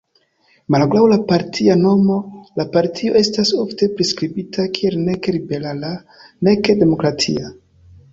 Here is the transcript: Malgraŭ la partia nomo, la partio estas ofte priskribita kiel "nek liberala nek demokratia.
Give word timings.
Malgraŭ 0.75 1.01
la 1.09 1.17
partia 1.31 1.73
nomo, 1.81 2.15
la 2.59 2.65
partio 2.75 3.13
estas 3.19 3.51
ofte 3.65 3.89
priskribita 3.99 4.65
kiel 4.79 4.97
"nek 5.11 5.29
liberala 5.37 5.93
nek 6.49 6.71
demokratia. 6.81 7.53